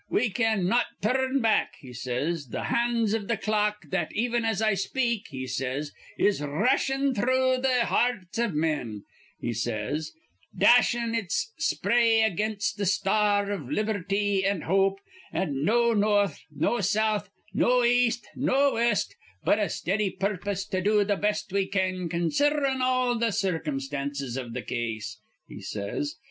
[0.09, 4.43] 'We can not tur rn back,' he says, 'th hands iv th' clock that, even
[4.43, 9.03] as I speak, he says, 'is r rushin' through th' hear rts iv men,'
[9.39, 10.13] he says,
[10.57, 14.99] 'dashin' its spray against th' star iv liberty an' hope,
[15.31, 21.03] an' no north, no south, no east, no west, but a steady purpose to do
[21.05, 26.15] th' best we can, considerin' all th' circumstances iv the case.' he says.